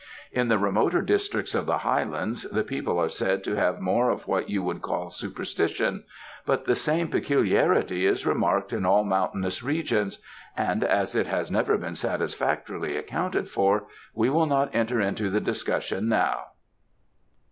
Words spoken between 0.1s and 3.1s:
In the remoter districts of the Highlands, the people are